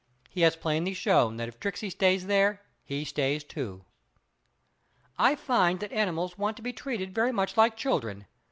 [0.31, 3.85] He has plainly shown that if Tricksey stays there he stays too.
[5.19, 8.25] I find that animals want to be treated very much like children.